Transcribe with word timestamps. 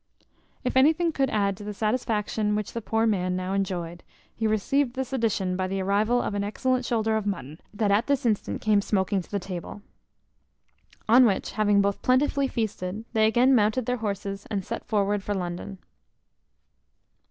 If 0.63 0.75
anything 0.75 1.11
could 1.11 1.29
add 1.29 1.55
to 1.57 1.63
the 1.63 1.75
satisfaction 1.75 2.55
which 2.55 2.73
the 2.73 2.81
poor 2.81 3.05
man 3.05 3.35
now 3.35 3.53
enjoyed, 3.53 4.01
he 4.35 4.47
received 4.47 4.95
this 4.95 5.13
addition 5.13 5.55
by 5.55 5.67
the 5.67 5.79
arrival 5.79 6.23
of 6.23 6.33
an 6.33 6.43
excellent 6.43 6.85
shoulder 6.85 7.15
of 7.17 7.27
mutton, 7.27 7.59
that 7.71 7.91
at 7.91 8.07
this 8.07 8.25
instant 8.25 8.61
came 8.61 8.81
smoaking 8.81 9.21
to 9.21 9.29
the 9.29 9.37
table. 9.37 9.83
On 11.07 11.23
which, 11.23 11.51
having 11.51 11.81
both 11.83 12.01
plentifully 12.01 12.47
feasted, 12.47 13.05
they 13.13 13.27
again 13.27 13.53
mounted 13.53 13.85
their 13.85 13.97
horses, 13.97 14.47
and 14.49 14.65
set 14.65 14.83
forward 14.87 15.21
for 15.21 15.35
London. 15.35 15.77